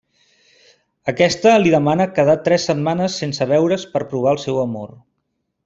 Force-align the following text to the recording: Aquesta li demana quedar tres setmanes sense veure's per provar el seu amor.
Aquesta 1.13 1.51
li 1.65 1.73
demana 1.75 2.07
quedar 2.15 2.37
tres 2.47 2.67
setmanes 2.71 3.19
sense 3.25 3.49
veure's 3.55 3.87
per 3.95 4.03
provar 4.15 4.35
el 4.39 4.43
seu 4.49 4.59
amor. 4.67 4.99